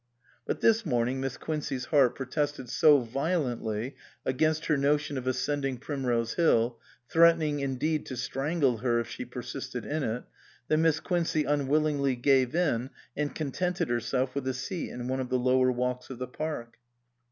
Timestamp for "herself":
13.89-14.33